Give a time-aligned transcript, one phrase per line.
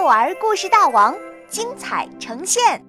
[0.00, 1.14] 幼儿故事大王
[1.50, 2.82] 精彩呈现。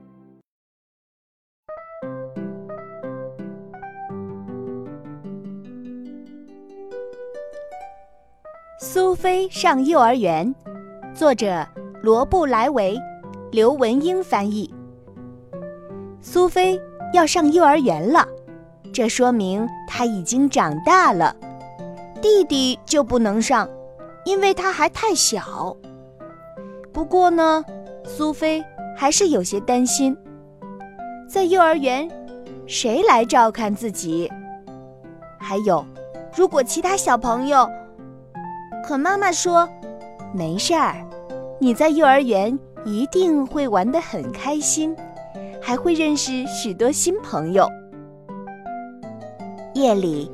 [8.80, 10.56] 苏菲上幼儿园，
[11.14, 11.68] 作者
[12.02, 12.98] 罗布莱维，
[13.52, 14.74] 刘文英翻译。
[16.22, 16.80] 苏菲
[17.12, 18.26] 要上幼儿园了，
[18.94, 21.36] 这说明她已经长大了。
[22.22, 23.70] 弟弟就不能上，
[24.24, 25.76] 因为他还太小。
[26.94, 27.64] 不过呢，
[28.04, 28.64] 苏菲
[28.96, 30.16] 还是有些担心，
[31.28, 32.10] 在幼儿园，
[32.68, 34.30] 谁来照看自己？
[35.40, 35.86] 还有，
[36.36, 37.70] 如果其他小朋友……
[38.84, 39.68] 可妈妈说，
[40.34, 40.96] 没事儿，
[41.60, 44.96] 你在幼儿园一定会玩得很开心，
[45.62, 47.68] 还会认识许多新朋友。
[49.74, 50.32] 夜里，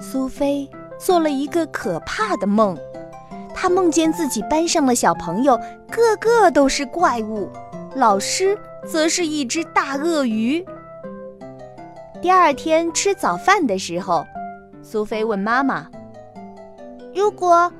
[0.00, 0.68] 苏菲。
[0.96, 2.78] 做了一个可怕的梦，
[3.54, 5.56] 他梦见自己班上的小朋友
[5.90, 7.48] 个个都是怪物，
[7.94, 10.62] 老师则是一只大鳄鱼。
[12.20, 14.26] 第二天吃早饭的时候，
[14.82, 15.86] 苏菲问妈妈
[17.14, 17.72] ：“如果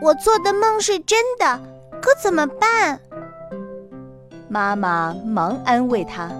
[0.00, 1.58] 我做的梦是真的，
[2.00, 3.00] 可怎么办？”
[4.48, 6.30] 妈妈忙安慰她：“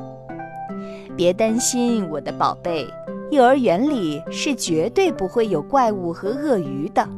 [1.17, 2.87] 别担心，我的宝贝。”
[3.31, 7.09] 幼儿园里是绝对不会有怪物和鳄鱼的。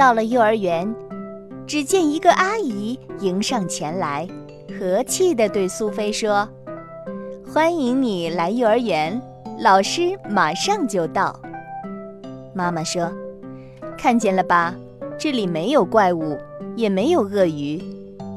[0.00, 0.90] 到了幼儿园，
[1.66, 4.26] 只见一个阿姨迎上前来，
[4.78, 6.48] 和气地对苏菲说
[7.46, 9.20] ：“欢迎你来幼儿园，
[9.58, 11.38] 老师马上就到。”
[12.56, 13.12] 妈妈说
[13.98, 14.74] ：“看见了吧，
[15.18, 16.34] 这里没有怪物，
[16.76, 17.78] 也没有鳄鱼，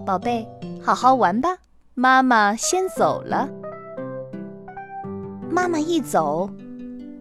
[0.05, 0.45] 宝贝，
[0.81, 1.55] 好好玩吧。”
[1.95, 3.50] 妈妈先走了。
[5.50, 6.50] 妈妈一走，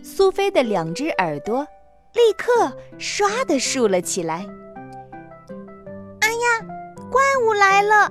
[0.02, 1.64] 苏菲的两只耳朵
[2.12, 4.46] 立刻唰的竖了起来。
[6.20, 6.66] 哎呀，
[7.10, 8.10] 怪物来了！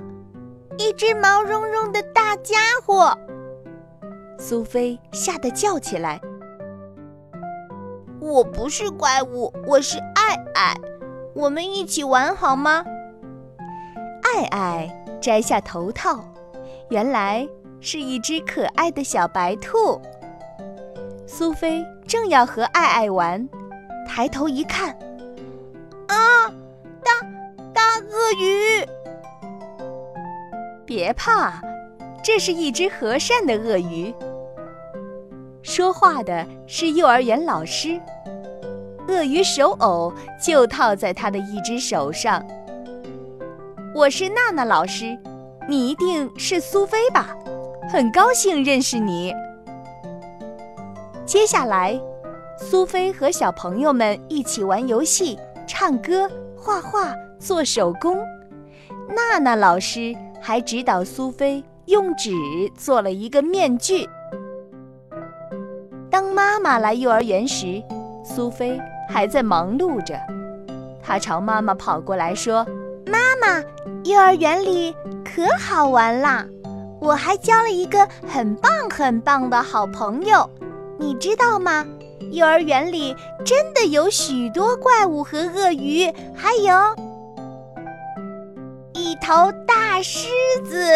[0.78, 3.16] 一只毛茸茸的大家伙！
[4.38, 6.20] 苏菲吓得叫起来
[8.20, 10.74] ：“我不是怪物，我是爱爱，
[11.34, 12.84] 我们一起玩好吗？”
[14.22, 16.24] 爱爱摘下头套，
[16.90, 17.48] 原来。
[17.84, 20.00] 是一只可爱的小白兔。
[21.26, 23.48] 苏菲正要和爱爱玩，
[24.08, 24.90] 抬头一看，
[26.08, 26.48] 啊，
[27.02, 27.10] 大
[27.72, 28.86] 大鳄鱼！
[30.84, 31.60] 别怕，
[32.22, 34.14] 这是一只和善的鳄鱼。
[35.62, 37.98] 说话的是幼儿园老师，
[39.08, 42.44] 鳄鱼手偶就套在他的一只手上。
[43.94, 45.16] 我是娜娜老师，
[45.68, 47.34] 你一定是苏菲吧？
[47.90, 49.34] 很高兴认识你。
[51.24, 51.98] 接下来，
[52.62, 55.36] 苏菲和小朋友们一起玩游戏、
[55.66, 58.16] 唱歌、画画、做手工。
[59.08, 62.30] 娜娜老师还指导苏菲用纸
[62.78, 64.08] 做了一个面具。
[66.08, 67.82] 当妈妈来幼儿园时，
[68.24, 70.16] 苏菲还在忙碌着。
[71.02, 72.64] 她朝妈妈跑过来说
[73.04, 73.60] ：“妈妈，
[74.04, 74.94] 幼儿园里
[75.24, 76.46] 可好玩啦！”
[77.02, 80.48] 我还交了一个很棒很棒的好朋友，
[81.02, 81.84] 你知道吗？
[82.30, 83.14] 幼儿园里
[83.44, 86.72] 真的有许多怪物和鳄鱼，还有
[88.94, 90.28] 一头大狮
[90.64, 90.86] 子。